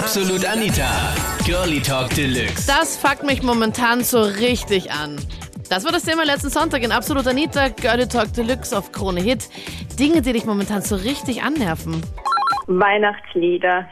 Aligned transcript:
Absolut 0.00 0.46
Anita. 0.46 0.88
Girlie 1.44 1.78
Talk 1.82 2.08
Deluxe. 2.14 2.66
Das 2.66 2.96
fuckt 2.96 3.22
mich 3.22 3.42
momentan 3.42 4.02
so 4.02 4.22
richtig 4.22 4.90
an. 4.90 5.18
Das 5.68 5.84
war 5.84 5.92
das 5.92 6.04
Thema 6.04 6.24
letzten 6.24 6.48
Sonntag 6.48 6.82
in 6.82 6.90
Absolut 6.90 7.26
Anita, 7.26 7.68
Girlie 7.68 8.08
Talk 8.08 8.32
Deluxe 8.32 8.76
auf 8.76 8.92
Krone 8.92 9.20
Hit. 9.20 9.50
Dinge, 9.98 10.22
die 10.22 10.32
dich 10.32 10.46
momentan 10.46 10.80
so 10.80 10.96
richtig 10.96 11.42
annerven. 11.42 12.00
Weihnachtslieder. 12.66 13.90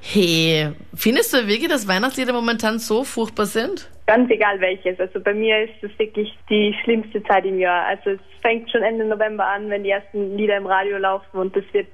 Hey, 0.00 0.72
findest 0.92 1.32
du 1.32 1.46
wirklich, 1.46 1.68
dass 1.68 1.86
Weihnachtslieder 1.86 2.32
momentan 2.32 2.80
so 2.80 3.04
furchtbar 3.04 3.46
sind? 3.46 3.88
Ganz 4.08 4.28
egal 4.28 4.60
welches. 4.60 4.98
Also 4.98 5.20
bei 5.20 5.34
mir 5.34 5.56
ist 5.62 5.74
das 5.82 5.92
wirklich 6.00 6.36
die 6.50 6.74
schlimmste 6.82 7.22
Zeit 7.22 7.46
im 7.46 7.60
Jahr. 7.60 7.86
Also 7.86 8.10
es 8.10 8.20
fängt 8.40 8.68
schon 8.72 8.82
Ende 8.82 9.04
November 9.04 9.46
an, 9.46 9.70
wenn 9.70 9.84
die 9.84 9.90
ersten 9.90 10.36
Lieder 10.36 10.56
im 10.56 10.66
Radio 10.66 10.98
laufen 10.98 11.38
und 11.38 11.54
das 11.54 11.64
wird 11.72 11.86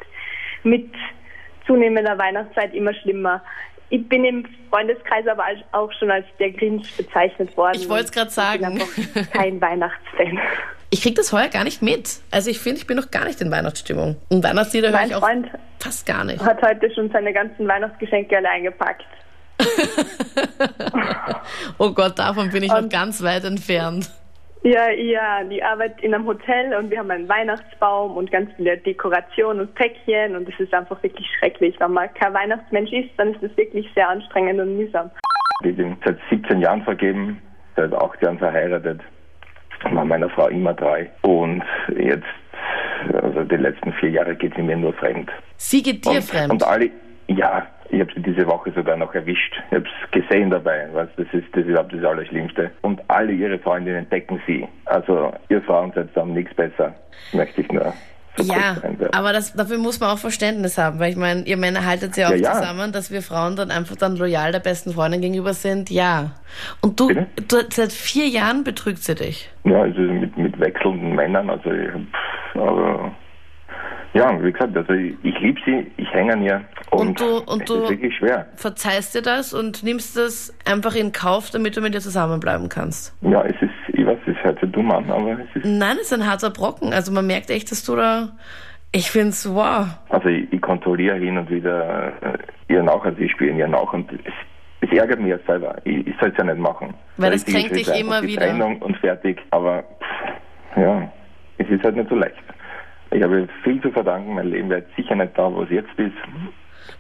mit 0.65 0.91
zunehmender 1.69 2.19
Weihnachtszeit 2.19 2.75
immer 2.75 2.93
schlimmer. 2.95 3.41
Ich 3.91 4.07
bin 4.09 4.25
im 4.25 4.45
Freundeskreis 4.71 5.27
aber 5.29 5.45
auch 5.73 5.93
schon 5.93 6.11
als 6.11 6.27
der 6.41 6.51
Grinch 6.51 6.95
bezeichnet 6.97 7.57
worden. 7.57 7.79
Ich 7.81 7.89
wollte 7.89 8.07
es 8.07 8.13
gerade 8.13 8.31
sagen. 8.31 8.83
Ich 8.97 9.13
bin 9.15 9.31
kein 9.31 9.61
Weihnachtsfan. 9.61 10.39
Ich 10.91 11.03
krieg 11.03 11.15
das 11.15 11.33
heuer 11.33 11.49
gar 11.49 11.65
nicht 11.65 11.83
mit. 11.83 12.19
Also 12.31 12.51
ich 12.51 12.59
finde, 12.59 12.79
ich 12.81 12.87
bin 12.87 12.97
noch 12.97 13.11
gar 13.11 13.25
nicht 13.27 13.41
in 13.41 13.51
Weihnachtsstimmung. 13.51 14.17
Und 14.29 14.43
Weihnachtslieder 14.43 14.91
höre 14.91 15.07
ich 15.07 15.15
auch 15.15 15.21
Freund 15.21 15.47
fast 15.79 16.07
gar 16.07 16.25
nicht. 16.25 16.43
hat 16.45 16.61
heute 16.63 16.93
schon 16.95 17.11
seine 17.11 17.33
ganzen 17.33 17.69
Weihnachtsgeschenke 17.69 18.37
alle 18.37 18.49
eingepackt. 18.51 19.05
oh 21.79 21.91
Gott, 21.93 22.19
davon 22.19 22.51
bin 22.51 22.63
ich 22.63 22.71
noch 22.71 22.79
Und- 22.79 22.93
ganz 22.93 23.23
weit 23.23 23.45
entfernt. 23.45 24.11
Ja, 24.63 24.91
ja, 24.91 25.45
die 25.45 25.63
arbeitet 25.63 26.03
in 26.03 26.15
einem 26.15 26.27
Hotel 26.27 26.75
und 26.75 26.91
wir 26.91 26.99
haben 26.99 27.11
einen 27.11 27.29
Weihnachtsbaum 27.29 28.17
und 28.17 28.31
ganz 28.31 28.51
viele 28.57 28.77
Dekorationen 28.77 29.61
und 29.61 29.75
Päckchen 29.75 30.35
und 30.35 30.49
es 30.49 30.59
ist 30.59 30.75
einfach 30.75 31.01
wirklich 31.03 31.27
schrecklich. 31.39 31.79
Wenn 31.79 31.93
man 31.93 32.13
kein 32.15 32.35
Weihnachtsmensch 32.35 32.93
ist, 32.93 33.11
dann 33.17 33.35
ist 33.35 33.43
es 33.43 33.57
wirklich 33.57 33.89
sehr 33.95 34.09
anstrengend 34.09 34.61
und 34.61 34.77
mühsam. 34.77 35.11
Ich 35.65 35.77
bin 35.77 35.97
seit 36.05 36.19
17 36.29 36.61
Jahren 36.61 36.83
vergeben, 36.83 37.41
seit 37.77 37.93
8 37.95 38.21
Jahren 38.21 38.39
verheiratet, 38.39 39.01
war 39.93 40.05
meiner 40.05 40.29
Frau 40.31 40.49
immer 40.49 40.75
treu 40.75 41.07
und 41.23 41.63
jetzt, 41.97 42.27
also 43.23 43.45
die 43.45 43.57
letzten 43.57 43.93
vier 43.95 44.11
Jahre 44.11 44.35
geht 44.35 44.55
sie 44.57 44.63
mir 44.63 44.77
nur 44.77 44.93
fremd. 44.95 45.31
Sie 45.57 45.83
geht 45.83 46.05
dir 46.05 46.17
und, 46.17 46.25
fremd. 46.25 46.51
Und 46.51 46.65
alle, 46.65 46.91
ja, 47.29 47.67
ich 47.91 48.01
habe 48.01 48.11
sie 48.15 48.23
diese 48.23 48.47
Woche 48.47 48.73
sogar 48.73 48.97
noch 48.97 49.15
erwischt. 49.15 49.55
Ich 49.71 49.77
habe 49.77 49.85
es 49.87 50.11
gesehen 50.11 50.51
dabei, 50.51 50.89
was 50.93 51.09
das 51.17 51.27
ist, 51.33 51.47
das 51.53 51.63
ist 51.63 51.69
überhaupt 51.69 51.93
das 51.93 52.05
Allerschlimmste. 52.05 52.71
Und 52.83 53.01
alle 53.09 53.33
ihre 53.33 53.59
Freundinnen 53.59 53.99
entdecken 53.99 54.41
sie. 54.47 54.67
Also 54.87 55.33
ihr 55.49 55.63
Frauen 55.63 55.93
seid 55.95 56.15
haben 56.17 56.33
nichts 56.33 56.55
besser, 56.55 56.95
möchte 57.33 57.61
ich 57.61 57.73
nur. 57.73 57.93
so 58.37 58.53
ja, 58.53 58.77
aber 59.13 59.33
das, 59.33 59.53
dafür 59.55 59.79
muss 59.79 60.01
man 60.01 60.11
auch 60.11 60.19
Verständnis 60.19 60.79
haben, 60.79 61.01
weil 61.01 61.11
ich 61.11 61.17
meine, 61.17 61.43
ihr 61.43 61.57
Männer 61.57 61.85
haltet 61.85 62.17
ja 62.17 62.29
auch 62.29 62.33
Ja, 62.33 62.37
ja. 62.37 62.53
zusammen, 62.55 62.93
dass 62.93 63.11
wir 63.11 63.23
Frauen 63.23 63.57
dann 63.57 63.71
einfach 63.71 63.97
dann 63.97 64.17
loyal 64.17 64.53
der 64.53 64.61
besten 64.61 64.93
Freundin 64.93 65.21
gegenüber 65.21 65.55
sind. 65.55 65.91
Ja. 65.91 66.33
Und 66.81 67.01
du, 67.01 67.09
du 67.09 67.57
seit 67.71 67.93
vier 67.93 68.27
Jahren 68.27 68.65
betrügt 68.65 69.03
sie 69.03 69.15
dich. 69.15 69.51
Ja, 69.65 69.83
also 69.83 70.01
mit, 70.01 70.37
mit 70.37 70.59
wechselnden 70.61 71.15
Männern, 71.15 71.51
also 71.51 71.71
ich, 71.71 71.91
aber 72.55 73.13
ja, 74.19 74.43
wie 74.45 74.53
gesagt, 74.53 74.77
also 74.77 74.93
ich, 74.93 75.15
ich 75.23 75.39
liebe 75.41 75.61
sie, 75.65 75.87
ich 75.97 76.13
hänge 76.13 76.33
an 76.33 76.43
ihr 76.43 76.61
und, 76.91 77.01
Und 77.09 77.21
du- 77.21 77.39
und 77.53 77.63
es 77.63 77.67
du- 77.69 77.83
ist 77.85 77.91
wirklich 77.91 78.17
schwer. 78.17 78.47
Verzeihst 78.57 79.15
dir 79.15 79.23
das 79.23 79.53
und 79.55 79.83
nimmst 79.83 80.17
das 80.17 80.55
einfach 80.65 80.95
in 80.95 81.13
Kauf, 81.13 81.51
damit 81.51 81.77
du 81.77 81.81
mit 81.81 81.95
ihr 81.95 82.01
zusammenbleiben 82.01 82.69
kannst. 82.69 83.15
Ja, 83.23 83.43
es 83.43 83.57
ist, 83.61 83.71
ich 83.95 84.07
weiß, 84.07 84.19
es 84.27 84.37
hört 84.43 84.61
sich 84.61 84.71
dumm 84.73 84.91
an, 84.91 85.11
aber 85.11 85.33
es 85.33 85.57
ist, 85.57 85.65
Nein, 85.65 85.97
es 86.01 86.11
ist 86.11 86.13
ein 86.15 86.27
harter 86.27 86.51
Brocken. 86.51 86.93
Also 86.93 87.13
man 87.13 87.27
merkt 87.27 87.51
echt, 87.51 87.71
dass 87.71 87.85
du 87.85 87.97
da. 87.97 88.31
Ich 88.91 89.11
find's 89.11 89.47
wow. 89.49 89.87
also 90.09 90.29
ich, 90.29 90.51
ich 90.51 90.61
kontrolliere 90.63 91.17
hin 91.17 91.37
und 91.37 91.51
wieder 91.51 92.13
äh, 92.23 92.39
ihr 92.73 92.83
nach, 92.83 93.05
also 93.05 93.19
ich 93.21 93.31
spiele 93.33 93.53
ihr 93.53 93.69
nach 93.69 93.93
und 93.93 94.11
es, 94.13 94.33
es 94.81 94.97
ärgert 94.99 95.21
mich 95.21 95.29
ja 95.31 95.39
selber. 95.47 95.77
Ich, 95.85 96.07
ich 96.07 96.15
soll 96.19 96.31
es 96.31 96.39
ja 96.39 96.45
nicht 96.45 96.57
machen. 96.59 96.95
Weil 97.19 97.33
das 97.33 97.45
kränkt 97.45 97.77
dich 97.77 97.89
immer 98.01 98.23
wieder. 98.23 98.41
Trennung 98.47 98.81
und 98.81 98.97
fertig, 98.97 99.41
aber 99.51 99.83
pff, 99.83 100.79
ja, 100.79 101.13
es 101.59 101.69
ist 101.69 101.83
halt 101.85 101.97
nicht 101.97 102.09
so 102.09 102.15
leicht. 102.15 102.35
Ich 103.11 103.23
habe 103.23 103.49
viel 103.65 103.81
zu 103.81 103.91
verdanken, 103.91 104.35
mein 104.35 104.51
Leben 104.51 104.71
wäre 104.71 104.85
sicher 104.97 105.15
nicht 105.15 105.37
da, 105.37 105.53
wo 105.53 105.63
es 105.63 105.71
jetzt 105.71 105.91
ist. 105.97 106.13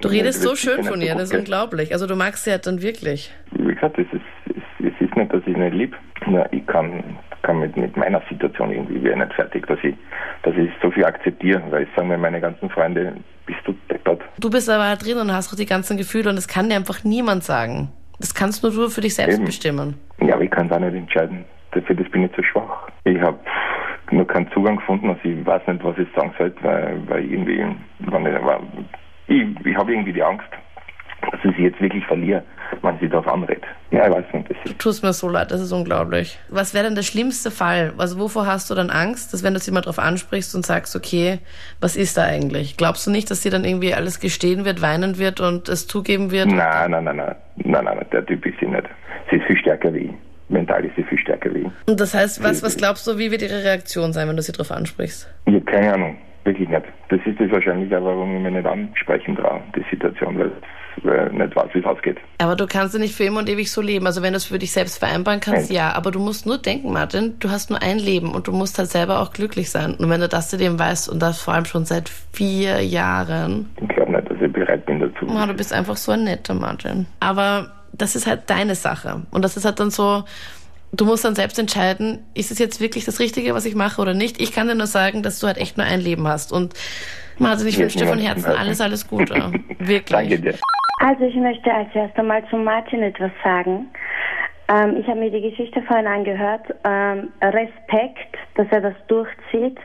Du 0.00 0.08
redest 0.08 0.42
so 0.42 0.54
schön 0.54 0.78
nicht 0.78 0.88
von 0.88 1.00
ihr, 1.00 1.14
das 1.14 1.30
ist 1.30 1.38
unglaublich. 1.38 1.92
Also 1.92 2.06
du 2.06 2.14
magst 2.14 2.44
sie 2.44 2.50
halt 2.50 2.66
dann 2.66 2.82
wirklich. 2.82 3.32
wie 3.52 3.74
gesagt, 3.74 3.98
es 3.98 4.06
ist, 4.12 4.56
es, 4.56 4.86
es 4.86 5.00
ist 5.00 5.16
nicht, 5.16 5.32
dass 5.32 5.42
ich 5.47 5.56
nicht 5.56 5.74
lieb. 5.74 5.97
Nur 6.26 6.47
ich 6.52 6.66
kann, 6.66 7.02
kann 7.42 7.60
mit, 7.60 7.76
mit 7.76 7.97
meiner 7.97 8.22
Situation 8.28 8.70
irgendwie 8.70 9.02
wäre 9.02 9.18
nicht 9.18 9.32
fertig, 9.34 9.66
dass 9.66 9.78
ich, 9.82 9.94
dass 10.42 10.54
ich 10.56 10.70
so 10.82 10.91
viel 10.91 11.04
akzeptiere, 11.04 11.62
weil 11.70 11.82
ich 11.82 11.88
sagen 11.97 12.08
mir 12.08 12.18
meine 12.18 12.41
ganzen 12.41 12.70
Freunde, 12.70 13.14
bist 13.47 13.60
du 13.64 13.74
deppert. 13.91 14.22
Du 14.38 14.50
bist 14.50 14.68
aber 14.68 14.84
halt 14.84 15.04
drin 15.04 15.18
und 15.18 15.32
hast 15.32 15.52
auch 15.52 15.56
die 15.56 15.66
ganzen 15.66 15.97
Gefühle 15.97 16.30
und 16.30 16.36
das 16.36 16.48
kann 16.48 16.68
dir 16.68 16.76
einfach 16.76 17.04
niemand 17.04 17.44
sagen. 17.44 17.88
Das 18.20 18.34
kannst 18.34 18.62
nur 18.62 18.72
du 18.72 18.88
für 18.88 19.00
dich 19.00 19.14
selbst 19.14 19.36
Eben. 19.36 19.47
bestimmen. 19.47 19.94
Ja, 20.20 20.34
aber 20.34 20.42
ich 20.42 20.50
kann 20.50 20.66
es 20.66 20.72
auch 20.72 20.80
nicht 20.80 20.94
entscheiden. 20.94 21.44
Dafür 21.72 21.97
das 21.97 22.08
bin 22.10 22.24
ich 22.24 22.32
zu 22.32 22.42
schwach. 22.42 22.88
Ich 23.04 23.20
habe 23.20 23.38
nur 24.10 24.26
keinen 24.26 24.50
Zugang 24.52 24.76
gefunden, 24.76 25.08
also 25.08 25.20
ich 25.24 25.44
weiß 25.44 25.66
nicht, 25.66 25.84
was 25.84 25.98
ich 25.98 26.08
sagen 26.14 26.32
soll, 26.38 26.54
weil, 26.62 27.00
weil 27.08 27.24
irgendwie, 27.24 27.64
wenn 27.98 28.26
ich, 28.26 28.34
ich, 29.28 29.66
ich 29.66 29.76
habe 29.76 29.92
irgendwie 29.92 30.12
die 30.12 30.22
Angst, 30.22 30.48
dass 31.30 31.41
ich 31.44 31.56
sie 31.56 31.64
jetzt 31.64 31.80
wirklich 31.80 32.04
verliere, 32.06 32.42
wenn 32.82 32.98
sie 33.00 33.08
darauf 33.08 33.26
anredet. 33.28 33.64
Ja, 33.91 34.06
ich 34.06 34.14
weiß 34.14 34.24
nicht, 34.32 34.50
das 34.50 34.56
ist 34.64 34.78
Tut 34.78 35.02
mir 35.02 35.12
so 35.12 35.28
leid, 35.28 35.50
das 35.50 35.60
ist 35.60 35.72
unglaublich. 35.72 36.38
Was 36.48 36.74
wäre 36.74 36.84
denn 36.84 36.94
der 36.94 37.02
schlimmste 37.02 37.50
Fall? 37.50 37.92
Also 37.98 38.18
wovor 38.18 38.47
hast 38.47 38.70
du 38.70 38.74
dann 38.74 38.91
Angst, 38.91 39.32
dass 39.32 39.42
wenn 39.42 39.54
du 39.54 39.60
sie 39.60 39.72
mal 39.72 39.80
drauf 39.80 39.98
ansprichst 39.98 40.54
und 40.54 40.64
sagst, 40.64 40.94
okay, 40.94 41.38
was 41.80 41.97
ist 41.97 42.16
da 42.16 42.24
eigentlich? 42.24 42.76
Glaubst 42.76 43.06
du 43.06 43.10
nicht, 43.10 43.30
dass 43.30 43.42
sie 43.42 43.50
dann 43.50 43.64
irgendwie 43.64 43.94
alles 43.94 44.20
gestehen 44.20 44.64
wird, 44.64 44.82
weinen 44.82 45.18
wird 45.18 45.41
und 45.41 45.68
es 45.68 45.86
zugeben 45.86 46.30
wird? 46.30 46.48
Nein, 46.48 46.91
nein, 46.91 47.04
nein, 47.04 47.16
nein, 47.16 47.36
nein, 47.56 47.84
nein, 47.84 48.06
der 48.12 48.24
Typ 48.24 48.47
ist 48.47 48.58
sie 48.60 48.66
nicht. 48.66 48.84
Sie 49.30 49.36
ist 49.36 49.47
viel 49.47 49.58
stärker 49.58 49.92
wie 49.92 49.98
ich. 49.98 50.28
Mental 50.48 50.84
ist 50.84 50.97
sie 50.97 51.04
viel 51.04 51.19
stärker 51.19 51.54
wie. 51.54 51.66
Und 51.86 52.00
das 52.00 52.14
heißt, 52.14 52.42
was, 52.42 52.62
was 52.62 52.76
glaubst 52.76 53.06
du, 53.06 53.19
wie 53.19 53.31
wird 53.31 53.42
ihre 53.42 53.62
Reaktion 53.64 54.12
sein, 54.12 54.28
wenn 54.28 54.36
du 54.36 54.42
sie 54.42 54.53
drauf 54.53 54.70
ansprichst? 54.70 55.28
Ich 55.47 55.54
habe 55.54 55.64
keine 55.64 55.92
Ahnung, 55.94 56.16
wirklich 56.44 56.69
nicht. 56.69 56.84
Das 57.10 57.20
ist 57.26 57.38
das 57.38 57.50
wahrscheinlich 57.50 57.94
auch, 57.94 58.04
warum 58.04 58.36
ich 58.36 58.42
mich 58.42 58.53
nicht 58.53 58.66
ansprechen 58.66 59.36
traue, 59.36 59.60
die 59.76 59.84
Situation, 59.91 60.38
weil 60.38 60.53
weil 61.04 61.28
ich 61.28 61.32
nicht 61.38 61.54
weiß, 61.54 61.69
wie 61.75 61.78
es 61.78 61.84
ausgeht. 61.84 62.16
Aber 62.38 62.56
du 62.56 62.66
kannst 62.66 62.92
ja 62.92 62.98
nicht 63.00 63.14
für 63.14 63.22
immer 63.22 63.38
und 63.38 63.48
ewig 63.48 63.70
so 63.70 63.81
leben. 63.81 64.06
Also 64.06 64.20
wenn 64.20 64.32
du 64.32 64.36
es 64.38 64.47
für 64.47 64.59
dich 64.59 64.72
selbst 64.72 64.98
vereinbaren 64.98 65.38
kannst, 65.38 65.70
Nein. 65.70 65.76
ja. 65.76 65.92
Aber 65.94 66.10
du 66.10 66.19
musst 66.19 66.44
nur 66.44 66.59
denken, 66.59 66.92
Martin, 66.92 67.34
du 67.38 67.50
hast 67.50 67.70
nur 67.70 67.80
ein 67.82 67.98
Leben 68.00 68.32
und 68.32 68.48
du 68.48 68.53
musst 68.53 68.78
halt 68.78 68.91
selber 68.91 69.20
auch 69.20 69.32
glücklich 69.32 69.70
sein. 69.70 69.94
Und 69.94 70.10
wenn 70.10 70.20
du 70.20 70.28
das 70.28 70.50
zu 70.50 70.56
dem 70.56 70.76
weißt 70.76 71.09
und 71.09 71.20
das 71.22 71.41
vor 71.41 71.54
allem 71.54 71.66
schon 71.66 71.84
seit 71.84 72.09
vier 72.32 72.82
Jahren, 72.84 73.69
Ich 73.80 73.88
glaube 73.88 74.10
nicht, 74.10 74.28
dass 74.28 74.38
ich 74.41 74.53
bereit 74.53 74.84
bin 74.86 74.98
dazu. 74.98 75.26
oh, 75.28 75.47
du 75.47 75.54
bist 75.54 75.72
einfach 75.72 75.97
so 75.97 76.10
ein 76.10 76.25
netter 76.25 76.54
Martin. 76.54 77.06
Aber 77.20 77.69
das 77.98 78.16
ist 78.16 78.26
halt 78.26 78.48
deine 78.48 78.75
Sache. 78.75 79.26
Und 79.31 79.44
das 79.44 79.56
ist 79.56 79.64
halt 79.64 79.81
dann 79.81 79.91
so, 79.91 80.25
du 80.92 81.04
musst 81.04 81.25
dann 81.25 81.34
selbst 81.34 81.59
entscheiden, 81.59 82.25
ist 82.34 82.50
es 82.50 82.59
jetzt 82.59 82.81
wirklich 82.81 83.04
das 83.04 83.20
Richtige, 83.20 83.54
was 83.54 83.66
ich 83.66 83.75
mache 83.75 84.00
oder 84.00 84.14
nicht. 84.14 84.41
Ich 84.41 84.53
kann 84.53 84.69
dir 84.69 84.75
nur 84.75 84.86
sagen, 84.86 85.22
dass 85.22 85.41
du 85.41 85.47
halt 85.47 85.59
echt 85.59 85.76
nur 85.76 85.86
ein 85.86 86.00
Leben 86.00 86.26
hast. 86.26 86.53
Und 86.53 86.75
Martin, 87.38 87.66
ich 87.66 87.78
wünsche 87.78 87.98
dir 87.98 88.06
von 88.06 88.19
Herzen 88.19 88.47
also. 88.47 88.59
alles, 88.59 88.81
alles 88.81 89.09
Gute. 89.09 89.34
Wirklich. 89.78 90.31
Danke 90.31 90.38
dir. 90.38 90.54
Also 91.00 91.25
ich 91.25 91.36
möchte 91.36 91.72
als 91.72 91.88
erstes 91.94 92.25
mal 92.25 92.42
zu 92.48 92.56
Martin 92.56 93.03
etwas 93.03 93.31
sagen. 93.44 93.88
Ähm, 94.69 94.97
ich 95.00 95.06
habe 95.06 95.20
mir 95.20 95.30
die 95.30 95.50
Geschichte 95.50 95.82
vorhin 95.82 96.06
angehört. 96.06 96.66
Ähm, 96.84 97.28
Respekt, 97.41 98.36
dass 98.56 98.66
er 98.70 98.80
das 98.80 98.94
durchzieht, 99.06 99.78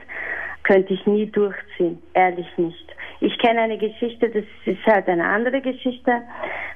könnte 0.63 0.93
ich 0.93 1.05
nie 1.05 1.27
durchziehen. 1.27 2.01
Ehrlich 2.13 2.47
nicht. 2.57 2.95
Ich 3.19 3.37
kenne 3.37 3.61
eine 3.61 3.77
Geschichte, 3.77 4.29
das 4.29 4.43
ist 4.65 4.85
halt 4.85 5.07
eine 5.07 5.25
andere 5.25 5.61
Geschichte. 5.61 6.23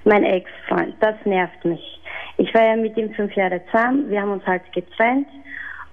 Mein 0.08 0.24
Ex-Freund, 0.24 0.96
das 1.02 1.16
nervt 1.26 1.66
mich. 1.66 2.02
Ich 2.38 2.54
war 2.54 2.66
ja 2.66 2.76
mit 2.78 2.96
ihm 2.96 3.14
fünf 3.14 3.36
Jahre 3.36 3.62
zusammen, 3.66 4.10
wir 4.10 4.22
haben 4.22 4.32
uns 4.32 4.46
halt 4.46 4.62
getrennt 4.72 5.28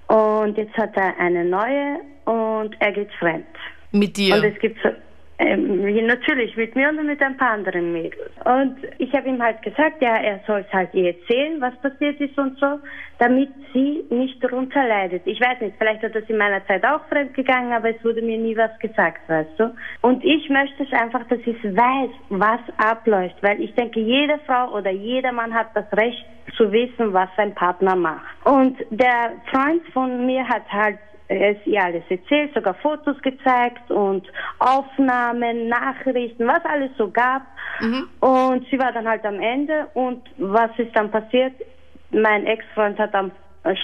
und 0.07 0.57
jetzt 0.57 0.77
hat 0.77 0.97
er 0.97 1.19
eine 1.19 1.45
neue 1.45 1.99
und 2.25 2.77
er 2.79 2.93
geht 2.93 3.13
fremd. 3.15 3.45
Mit 3.91 4.17
dir. 4.17 4.37
Und 4.37 4.45
es 4.45 4.57
gibt 4.61 4.81
so, 4.85 4.91
ähm, 5.39 6.07
natürlich 6.07 6.57
mit 6.57 6.77
mir 6.77 6.89
und 6.91 7.05
mit 7.05 7.21
ein 7.21 7.37
paar 7.37 7.53
anderen 7.53 7.93
Mädels. 7.93 8.31
Und 8.45 8.77
ich 8.99 9.13
habe 9.15 9.29
ihm 9.29 9.43
halt 9.43 9.63
gesagt, 9.63 10.01
ja, 10.01 10.17
er 10.17 10.41
soll 10.47 10.65
es 10.67 10.73
halt 10.73 10.95
ihr 10.95 11.15
erzählen, 11.15 11.61
was 11.61 11.75
passiert 11.81 12.21
ist 12.21 12.39
und 12.39 12.59
so, 12.59 12.79
damit 13.19 13.49
sie 13.73 14.05
nicht 14.11 14.43
darunter 14.43 14.87
leidet. 14.87 15.23
Ich 15.27 15.41
weiß 15.41 15.61
nicht, 15.61 15.75
vielleicht 15.79 16.03
hat 16.03 16.15
das 16.15 16.25
in 16.29 16.37
meiner 16.37 16.65
Zeit 16.67 16.85
auch 16.85 17.05
fremd 17.09 17.35
gegangen, 17.35 17.73
aber 17.73 17.91
es 17.91 18.05
wurde 18.05 18.23
mir 18.23 18.39
nie 18.39 18.57
was 18.57 18.79
gesagt, 18.79 19.29
weißt 19.29 19.59
du. 19.59 19.75
Und 20.03 20.25
ich 20.25 20.49
möchte 20.51 20.85
es 20.85 20.93
einfach, 20.93 21.27
dass 21.29 21.41
ich 21.45 21.63
weiß, 21.65 22.11
was 22.29 22.61
abläuft, 22.77 23.37
weil 23.43 23.61
ich 23.61 23.75
denke, 23.75 24.01
jede 24.01 24.39
Frau 24.47 24.73
oder 24.73 24.91
jeder 24.91 25.33
Mann 25.33 25.53
hat 25.53 25.69
das 25.75 25.91
Recht 25.97 26.25
zu 26.57 26.71
wissen, 26.71 27.13
was 27.13 27.29
sein 27.37 27.55
Partner 27.55 27.97
macht. 27.97 28.25
Und 28.45 28.79
der 28.91 29.33
Freund 29.51 29.83
von 29.93 30.27
mir 30.27 30.47
hat 30.49 30.71
halt 30.71 30.99
es 31.29 31.57
ihr 31.65 31.83
alles 31.83 32.05
erzählt, 32.09 32.53
sogar 32.55 32.75
Fotos 32.75 33.17
gezeigt 33.23 33.91
und 33.91 34.27
Aufnahmen, 34.59 35.69
Nachrichten, 35.69 36.47
was 36.47 36.65
alles 36.65 36.91
so 36.99 37.11
gab. 37.11 37.43
Und 38.21 38.67
sie 38.71 38.79
war 38.79 38.93
dann 38.93 39.09
halt 39.09 39.25
am 39.25 39.41
Ende 39.41 39.87
und 39.95 40.23
was 40.39 40.71
ist 40.77 40.95
dann 40.95 41.11
passiert? 41.11 41.55
Mein 42.11 42.47
Ex-Freund 42.47 42.99
hat 42.99 43.15
am 43.15 43.33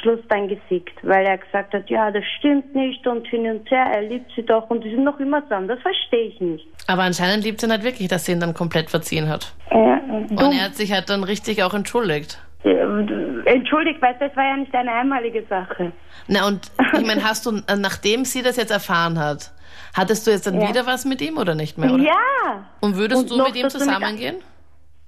Schluss 0.00 0.20
dann 0.28 0.46
gesiegt, 0.46 0.92
weil 1.02 1.24
er 1.24 1.38
gesagt 1.38 1.72
hat, 1.72 1.88
ja, 1.88 2.10
das 2.10 2.22
stimmt 2.38 2.74
nicht 2.74 3.06
und 3.06 3.26
hin 3.26 3.50
und 3.50 3.70
her, 3.70 3.86
er 3.92 4.02
liebt 4.02 4.30
sie 4.36 4.42
doch 4.42 4.68
und 4.68 4.84
die 4.84 4.90
sind 4.90 5.04
noch 5.04 5.18
immer 5.18 5.42
zusammen. 5.44 5.68
Das 5.68 5.80
verstehe 5.80 6.28
ich 6.28 6.40
nicht. 6.40 6.66
Aber 6.86 7.02
anscheinend 7.02 7.44
liebt 7.44 7.60
sie 7.60 7.68
halt 7.68 7.82
wirklich, 7.82 8.08
dass 8.08 8.26
sie 8.26 8.32
ihn 8.32 8.40
dann 8.40 8.52
komplett 8.52 8.90
verziehen 8.90 9.28
hat. 9.28 9.54
Ja, 9.70 10.00
Und 10.28 10.52
er 10.52 10.64
hat 10.64 10.76
sich 10.76 10.92
halt 10.92 11.08
dann 11.08 11.24
richtig 11.24 11.62
auch 11.62 11.72
entschuldigt. 11.72 12.38
Entschuldigt, 12.62 14.02
weil 14.02 14.14
das 14.20 14.34
war 14.36 14.44
ja 14.44 14.56
nicht 14.56 14.74
eine 14.74 14.92
einmalige 14.92 15.44
Sache. 15.48 15.92
Na 16.28 16.46
und 16.46 16.70
ich 16.94 17.06
meine, 17.06 17.22
hast 17.24 17.46
du, 17.46 17.62
äh, 17.66 17.76
nachdem 17.76 18.24
sie 18.24 18.42
das 18.42 18.56
jetzt 18.56 18.70
erfahren 18.70 19.18
hat, 19.18 19.50
hattest 19.96 20.26
du 20.26 20.30
jetzt 20.30 20.46
dann 20.46 20.60
Ja. 20.60 20.68
wieder 20.68 20.86
was 20.86 21.04
mit 21.04 21.20
ihm 21.22 21.38
oder 21.38 21.54
nicht 21.54 21.78
mehr? 21.78 21.92
Oder? 21.92 22.02
Ja! 22.04 22.64
Und 22.80 22.96
würdest 22.96 23.30
Und 23.30 23.38
du 23.38 23.44
mit 23.44 23.56
ihm 23.56 23.68
zusammengehen? 23.70 24.36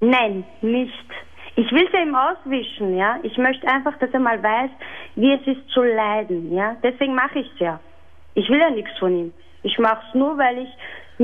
Nein, 0.00 0.44
nicht. 0.62 0.92
Ich 1.54 1.70
will 1.70 1.84
es 1.86 1.92
ja 1.92 2.00
ihm 2.00 2.14
auswischen, 2.14 2.96
ja. 2.96 3.18
Ich 3.22 3.36
möchte 3.36 3.66
einfach, 3.68 3.96
dass 3.98 4.08
er 4.12 4.20
mal 4.20 4.42
weiß, 4.42 4.70
wie 5.16 5.32
es 5.34 5.46
ist 5.46 5.68
zu 5.70 5.82
leiden, 5.82 6.52
ja. 6.54 6.74
Deswegen 6.82 7.14
mache 7.14 7.40
ich 7.40 7.50
es 7.54 7.58
ja. 7.60 7.78
Ich 8.34 8.48
will 8.48 8.58
ja 8.60 8.70
nichts 8.70 8.90
von 8.98 9.14
ihm. 9.16 9.34
Ich 9.62 9.78
mache 9.78 10.00
es 10.08 10.14
nur, 10.14 10.38
weil 10.38 10.58
ich 10.58 10.68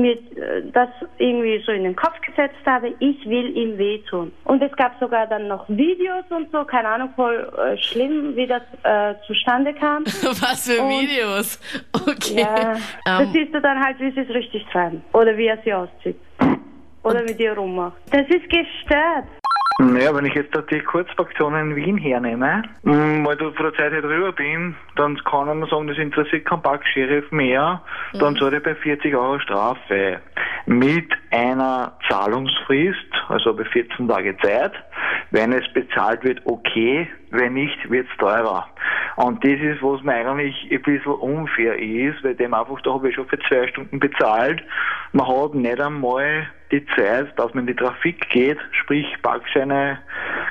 mir 0.01 0.13
äh, 0.13 0.63
das 0.73 0.89
irgendwie 1.17 1.61
so 1.65 1.71
in 1.71 1.83
den 1.83 1.95
Kopf 1.95 2.19
gesetzt 2.21 2.55
habe. 2.65 2.93
Ich 2.99 3.25
will 3.29 3.55
ihm 3.57 3.77
wehtun. 3.77 4.31
Und 4.45 4.61
es 4.63 4.71
gab 4.75 4.99
sogar 4.99 5.27
dann 5.27 5.47
noch 5.47 5.67
Videos 5.69 6.25
und 6.29 6.51
so, 6.51 6.63
keine 6.65 6.89
Ahnung, 6.89 7.09
voll 7.15 7.51
äh, 7.57 7.77
schlimm, 7.77 8.35
wie 8.35 8.47
das 8.47 8.61
äh, 8.83 9.15
zustande 9.27 9.73
kam. 9.73 10.03
Was 10.23 10.69
für 10.71 10.81
Und- 10.81 10.89
Videos? 10.89 11.59
Okay. 12.09 12.41
Ja, 12.41 12.75
das 13.05 13.21
Ähm, 13.21 13.29
siehst 13.33 13.53
du 13.53 13.61
dann 13.61 13.79
halt, 13.83 13.99
wie 13.99 14.11
sie 14.11 14.21
es 14.21 14.29
richtig 14.29 14.65
treiben. 14.71 15.03
Oder 15.13 15.37
wie 15.37 15.45
er 15.47 15.57
sie 15.63 15.73
auszieht. 15.73 16.17
Oder 17.03 17.27
wie 17.27 17.33
die 17.33 17.47
rummacht. 17.47 17.97
Das 18.11 18.27
ist 18.27 18.49
gestört. 18.49 19.25
Naja, 19.81 20.13
wenn 20.13 20.25
ich 20.25 20.33
jetzt 20.33 20.53
da 20.53 20.61
die 20.61 20.81
Kurzfraktion 20.81 21.55
in 21.55 21.73
Wien 21.73 21.97
hernehme, 21.97 22.63
mh, 22.83 23.25
weil 23.25 23.37
du 23.37 23.49
von 23.53 23.67
der 23.67 23.73
Zeit 23.75 23.93
her 23.93 24.01
drüber 24.01 24.33
bin, 24.33 24.75
dann 24.97 25.17
kann 25.23 25.47
man 25.47 25.69
sagen, 25.69 25.87
das 25.87 25.97
interessiert 25.97 26.43
kein 26.43 26.61
Park-Sheriff 26.61 27.31
mehr, 27.31 27.81
dann 28.19 28.35
zahle 28.35 28.57
ich 28.57 28.63
bei 28.63 28.75
40 28.75 29.15
Euro 29.15 29.39
Strafe. 29.39 30.19
Mit 30.65 31.09
einer 31.31 31.93
Zahlungsfrist, 32.09 32.97
also 33.29 33.53
bei 33.55 33.63
14 33.63 34.05
Tage 34.09 34.37
Zeit. 34.39 34.73
Wenn 35.31 35.53
es 35.53 35.63
bezahlt 35.73 36.23
wird, 36.23 36.41
okay, 36.45 37.07
wenn 37.31 37.53
nicht, 37.53 37.77
wird 37.89 38.07
es 38.11 38.17
teurer. 38.17 38.67
Und 39.15 39.43
das 39.43 39.59
ist, 39.59 39.83
was 39.83 40.01
mir 40.01 40.13
eigentlich 40.13 40.55
ein 40.71 40.81
bisschen 40.81 41.11
unfair 41.13 41.77
ist, 41.77 42.23
weil 42.23 42.35
dem 42.35 42.53
einfach, 42.53 42.81
da 42.81 42.93
habe 42.93 43.09
ich 43.09 43.15
schon 43.15 43.27
für 43.27 43.37
zwei 43.47 43.67
Stunden 43.67 43.99
bezahlt. 43.99 44.61
Man 45.11 45.27
hat 45.27 45.53
nicht 45.53 45.79
einmal 45.79 46.47
die 46.71 46.85
Zeit, 46.95 47.37
dass 47.37 47.53
man 47.53 47.67
in 47.67 47.75
die 47.75 47.75
Trafik 47.75 48.29
geht, 48.29 48.57
sprich 48.71 49.05
Parkscheine 49.21 49.99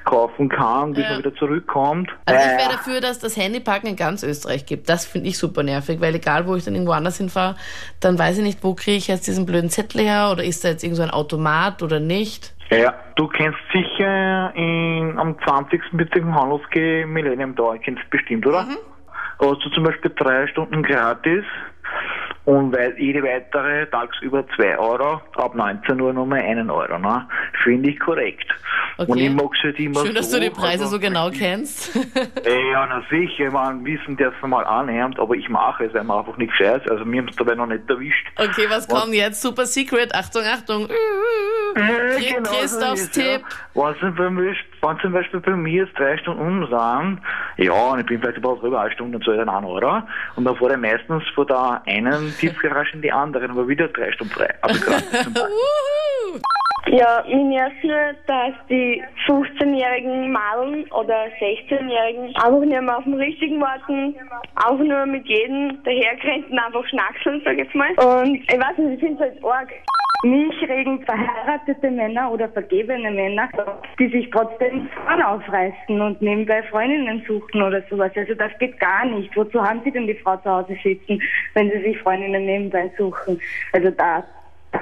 kaufen 0.04 0.48
kann, 0.48 0.92
bis 0.92 1.04
Ja. 1.04 1.10
man 1.10 1.18
wieder 1.20 1.34
zurückkommt. 1.36 2.10
Also 2.26 2.40
ich 2.40 2.52
Äh, 2.54 2.58
wäre 2.58 2.72
dafür, 2.72 3.00
dass 3.00 3.18
das 3.18 3.36
Handyparken 3.36 3.90
in 3.90 3.96
ganz 3.96 4.22
Österreich 4.22 4.66
gibt. 4.66 4.88
Das 4.88 5.06
finde 5.06 5.28
ich 5.28 5.38
super 5.38 5.62
nervig, 5.62 6.00
weil 6.00 6.14
egal, 6.14 6.46
wo 6.46 6.54
ich 6.56 6.64
dann 6.64 6.74
irgendwo 6.74 6.92
anders 6.92 7.18
hinfahre, 7.18 7.56
dann 8.00 8.18
weiß 8.18 8.38
ich 8.38 8.44
nicht, 8.44 8.62
wo 8.62 8.74
kriege 8.74 8.96
ich 8.96 9.08
jetzt 9.08 9.26
diesen 9.26 9.46
blöden 9.46 9.70
Zettel 9.70 10.02
her 10.02 10.30
oder 10.32 10.44
ist 10.44 10.64
da 10.64 10.68
jetzt 10.68 10.82
irgend 10.82 10.96
so 10.96 11.02
ein 11.02 11.10
Automat 11.10 11.82
oder 11.82 12.00
nicht. 12.00 12.54
Ja, 12.70 12.94
du 13.16 13.28
kennst 13.28 13.58
sicher 13.72 14.52
in, 14.54 15.18
am 15.18 15.36
20. 15.42 15.80
Bezirk 15.92 16.22
im 16.22 16.34
Handelski 16.34 17.04
Millennium 17.06 17.56
Tower, 17.56 17.78
kennst 17.78 18.02
du 18.04 18.08
bestimmt, 18.10 18.46
oder? 18.46 18.66
Da 19.38 19.46
hast 19.46 19.64
du 19.64 19.70
zum 19.70 19.84
Beispiel 19.84 20.12
drei 20.16 20.46
Stunden 20.48 20.82
gratis 20.82 21.44
und 22.44 22.74
weil 22.74 22.98
jede 22.98 23.22
weitere 23.22 23.86
tagsüber 23.90 24.42
zwei 24.56 24.78
Euro, 24.78 25.20
ab 25.36 25.54
19 25.54 26.00
Uhr 26.00 26.14
nochmal 26.14 26.40
einen 26.40 26.70
Euro. 26.70 26.98
Ne? 26.98 27.28
Finde 27.62 27.90
ich 27.90 28.00
korrekt. 28.00 28.46
Okay. 28.96 29.12
Und 29.12 29.18
ich 29.18 29.30
mag 29.30 29.50
es 29.54 29.62
halt 29.62 29.78
immer 29.78 30.04
Schön, 30.04 30.14
dass 30.14 30.30
so, 30.30 30.38
du 30.38 30.44
die 30.44 30.50
Preise 30.50 30.84
also, 30.84 30.96
so 30.96 30.98
genau 30.98 31.30
kennst. 31.30 31.94
Ja, 32.44 32.86
na 32.86 33.02
sicher, 33.10 33.50
man 33.50 33.84
wissen, 33.84 34.16
der 34.16 34.32
es 34.32 34.48
mal 34.48 34.64
annimmt, 34.64 35.18
aber 35.20 35.34
ich 35.34 35.48
mache 35.48 35.84
es, 35.84 35.94
weil 35.94 36.04
man 36.04 36.20
einfach 36.20 36.36
nicht 36.38 36.54
scheiß. 36.54 36.82
Also 36.88 37.04
mir 37.04 37.20
haben 37.20 37.28
es 37.28 37.36
dabei 37.36 37.54
noch 37.54 37.66
nicht 37.66 37.88
erwischt. 37.88 38.26
Okay, 38.36 38.66
was 38.68 38.88
kommt 38.88 39.12
jetzt? 39.12 39.42
Super 39.42 39.66
Secret. 39.66 40.14
Achtung, 40.14 40.42
Achtung. 40.42 40.88
Krieg 42.18 42.46
so 42.46 42.52
Christophs 42.52 43.16
ja. 43.16 43.38
Tipp. 43.38 43.46
Wenn 43.74 43.94
zum, 43.98 44.14
Beispiel, 44.16 44.66
wenn 44.82 44.98
zum 45.00 45.12
Beispiel 45.12 45.40
bei 45.40 45.50
mir 45.52 45.84
jetzt 45.84 45.98
drei 45.98 46.16
Stunden 46.18 46.40
um 46.40 46.66
sind, 46.66 47.20
ja, 47.56 47.72
und 47.72 48.00
ich 48.00 48.06
bin 48.06 48.20
vielleicht 48.20 48.38
überhaupt 48.38 48.62
drüber 48.62 48.80
eine 48.80 48.92
Stunde 48.92 49.18
und 49.18 49.24
zahle 49.24 49.38
dann 49.38 49.48
einen 49.48 49.66
Euro, 49.66 50.02
und 50.36 50.44
dann 50.44 50.56
fahre 50.56 50.72
ich 50.72 50.78
meistens 50.78 51.22
von 51.34 51.46
der 51.46 51.82
einen 51.86 52.34
Tiefgarage 52.40 52.94
in 52.94 53.02
die 53.02 53.12
andere, 53.12 53.48
aber 53.48 53.68
wieder 53.68 53.88
drei 53.88 54.12
Stunden 54.12 54.32
frei. 54.32 54.54
Also. 54.62 54.80
Ja, 56.90 57.22
mich 57.26 57.34
nervt 57.34 57.84
nur, 57.84 58.14
dass 58.26 58.54
die 58.70 59.02
15-jährigen 59.26 60.32
Madeln 60.32 60.90
oder 60.92 61.26
16-jährigen 61.38 62.34
einfach 62.36 62.60
nicht 62.60 62.80
mehr 62.80 62.96
auf 62.96 63.04
den 63.04 63.14
richtigen 63.14 63.60
warten, 63.60 64.14
einfach 64.54 64.84
nur 64.84 65.04
mit 65.04 65.26
jedem 65.26 65.82
daherkrenten 65.84 66.58
einfach 66.58 66.86
schnackseln, 66.86 67.42
sag 67.44 67.54
ich 67.54 67.64
jetzt 67.64 67.74
mal. 67.74 67.90
Und 67.98 68.36
ich 68.36 68.58
weiß 68.58 68.78
nicht, 68.78 68.94
ich 68.94 69.00
finde 69.00 69.24
es 69.24 69.32
halt 69.32 69.44
arg. 69.44 69.68
Mich 70.24 70.68
regen 70.68 71.00
verheiratete 71.04 71.92
Männer 71.92 72.32
oder 72.32 72.48
vergebene 72.48 73.08
Männer, 73.08 73.48
die 74.00 74.08
sich 74.08 74.28
trotzdem 74.30 74.88
Frauen 74.88 75.22
aufreißen 75.22 76.00
und 76.00 76.20
nebenbei 76.20 76.60
Freundinnen 76.64 77.22
suchen 77.24 77.62
oder 77.62 77.80
sowas. 77.88 78.10
Also 78.16 78.34
das 78.34 78.50
geht 78.58 78.80
gar 78.80 79.04
nicht. 79.04 79.36
Wozu 79.36 79.62
haben 79.62 79.80
sie 79.84 79.92
denn 79.92 80.08
die 80.08 80.16
Frau 80.16 80.36
zu 80.38 80.50
Hause 80.50 80.76
sitzen, 80.82 81.22
wenn 81.54 81.70
sie 81.70 81.82
sich 81.82 81.98
Freundinnen 82.00 82.46
nebenbei 82.46 82.90
suchen? 82.98 83.40
Also 83.72 83.90
da, 83.92 84.24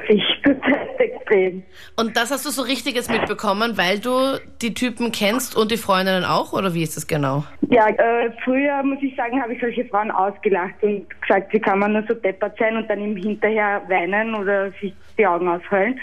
ist 0.08 0.42
total 0.42 0.88
extrem. 0.98 1.62
Und 1.96 2.16
das 2.16 2.30
hast 2.30 2.46
du 2.46 2.50
so 2.50 2.62
richtiges 2.62 3.08
mitbekommen, 3.08 3.76
weil 3.76 3.98
du 3.98 4.38
die 4.62 4.74
Typen 4.74 5.12
kennst 5.12 5.56
und 5.56 5.70
die 5.70 5.76
Freundinnen 5.76 6.24
auch? 6.24 6.52
Oder 6.52 6.74
wie 6.74 6.82
ist 6.82 6.96
das 6.96 7.06
genau? 7.06 7.44
Ja, 7.68 7.88
äh, 7.88 8.30
früher, 8.44 8.82
muss 8.82 8.98
ich 9.02 9.14
sagen, 9.16 9.40
habe 9.40 9.54
ich 9.54 9.60
solche 9.60 9.84
Frauen 9.86 10.10
ausgelacht 10.10 10.74
und 10.82 11.06
gesagt, 11.20 11.52
wie 11.52 11.60
kann 11.60 11.78
man 11.78 11.92
nur 11.92 12.04
so 12.08 12.14
deppert 12.14 12.56
sein 12.58 12.76
und 12.76 12.88
dann 12.88 13.00
ihm 13.00 13.16
hinterher 13.16 13.82
weinen 13.88 14.34
oder 14.34 14.70
sich 14.80 14.94
die 15.18 15.26
Augen 15.26 15.48
ausheulen. 15.48 15.98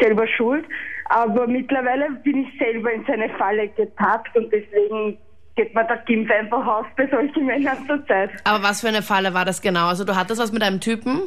Selber 0.00 0.26
schuld. 0.26 0.64
Aber 1.10 1.46
mittlerweile 1.46 2.10
bin 2.22 2.46
ich 2.46 2.58
selber 2.58 2.92
in 2.92 3.04
seine 3.06 3.30
Falle 3.30 3.68
getappt 3.68 4.36
und 4.36 4.52
deswegen 4.52 5.16
geht 5.58 5.74
mir 5.74 5.84
der 5.84 5.96
Gimpf 6.06 6.30
einfach 6.30 6.64
auf 6.64 6.86
bei 6.96 7.06
solchen 7.08 7.44
Männern 7.46 7.76
zur 7.86 8.06
Zeit. 8.06 8.30
Aber 8.44 8.62
was 8.62 8.80
für 8.80 8.88
eine 8.88 9.02
Falle 9.02 9.34
war 9.34 9.44
das 9.44 9.60
genau? 9.60 9.88
Also 9.88 10.04
du 10.04 10.14
hattest 10.14 10.40
was 10.40 10.52
mit 10.52 10.62
einem 10.62 10.80
Typen 10.80 11.22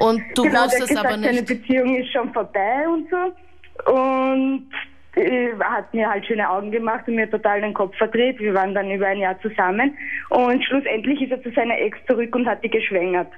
und 0.00 0.22
du 0.34 0.42
genau, 0.42 0.64
wusstest 0.64 0.88
gesagt, 0.88 1.06
aber 1.06 1.18
seine 1.18 1.32
nicht. 1.32 1.46
Beziehung 1.46 1.94
ist 1.96 2.10
schon 2.10 2.32
vorbei 2.32 2.88
und 2.88 3.06
so. 3.10 3.92
Und 3.92 4.66
äh, 5.16 5.50
hat 5.60 5.92
mir 5.92 6.08
halt 6.08 6.24
schöne 6.26 6.48
Augen 6.48 6.70
gemacht 6.70 7.06
und 7.06 7.16
mir 7.16 7.30
total 7.30 7.60
den 7.60 7.74
Kopf 7.74 7.94
verdreht. 7.98 8.38
Wir 8.38 8.54
waren 8.54 8.74
dann 8.74 8.90
über 8.90 9.06
ein 9.06 9.18
Jahr 9.18 9.38
zusammen. 9.42 9.94
Und 10.30 10.64
schlussendlich 10.64 11.20
ist 11.20 11.32
er 11.32 11.42
zu 11.42 11.50
seiner 11.52 11.78
Ex 11.78 11.98
zurück 12.08 12.34
und 12.34 12.46
hat 12.46 12.64
die 12.64 12.70
geschwängert. 12.70 13.30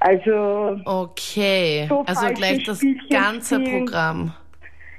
Also 0.00 0.78
Okay, 0.84 1.86
So 1.88 2.04
also 2.06 2.26
gleich 2.34 2.62
das 2.64 2.84
ganze. 3.10 3.60
Programm. 3.60 4.34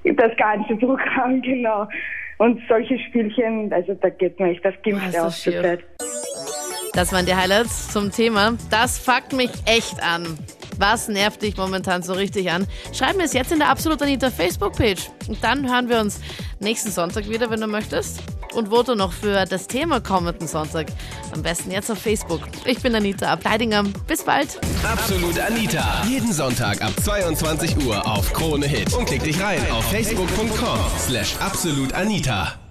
das 0.03 0.35
ganze 0.37 0.75
Programm, 0.77 1.41
genau. 1.41 1.87
Und 2.37 2.61
solche 2.69 2.99
Spielchen, 2.99 3.71
also 3.73 3.93
da 3.95 4.09
geht 4.09 4.39
mir 4.39 4.51
echt 4.51 4.63
das 4.63 4.73
Oh, 4.77 4.81
Gimpf 4.83 5.05
ist 5.07 5.15
das 5.15 5.23
auf 5.23 5.35
zur. 5.35 5.61
Zeit. 5.61 5.79
Das 6.93 7.11
waren 7.13 7.25
die 7.25 7.35
Highlights 7.35 7.91
zum 7.91 8.11
Thema. 8.11 8.57
Das 8.71 8.97
fuckt 8.97 9.33
mich 9.33 9.51
echt 9.65 10.01
an. 10.01 10.37
Was 10.79 11.07
nervt 11.07 11.41
dich 11.41 11.57
momentan 11.57 12.03
so 12.03 12.13
richtig 12.13 12.51
an? 12.51 12.67
Schreib 12.93 13.17
mir 13.17 13.23
es 13.23 13.33
jetzt 13.33 13.51
in 13.51 13.59
der 13.59 13.69
Absolut 13.69 14.01
Anita 14.01 14.29
Facebook-Page. 14.29 15.09
Und 15.27 15.43
dann 15.43 15.67
hören 15.67 15.89
wir 15.89 15.99
uns 15.99 16.21
nächsten 16.59 16.91
Sonntag 16.91 17.27
wieder, 17.29 17.49
wenn 17.49 17.61
du 17.61 17.67
möchtest. 17.67 18.21
Und 18.53 18.69
vote 18.69 18.95
noch 18.95 19.13
für 19.13 19.45
das 19.45 19.67
Thema 19.67 19.99
kommenden 19.99 20.47
Sonntag. 20.47 20.87
Am 21.33 21.41
besten 21.41 21.71
jetzt 21.71 21.91
auf 21.91 21.99
Facebook. 21.99 22.41
Ich 22.65 22.81
bin 22.81 22.95
Anita 22.95 23.31
Ableidinger. 23.31 23.83
Bis 24.07 24.23
bald. 24.23 24.59
Absolut 24.83 25.39
Anita. 25.39 26.03
Jeden 26.07 26.31
Sonntag 26.33 26.81
ab 26.81 26.93
22 27.03 27.85
Uhr 27.85 28.05
auf 28.05 28.33
Krone 28.33 28.67
Hit. 28.67 28.93
Und 28.93 29.05
klick 29.05 29.23
dich 29.23 29.41
rein 29.41 29.59
auf 29.71 29.85
facebook.com 29.91 30.79
slash 30.99 31.35
absolutanita. 31.39 32.66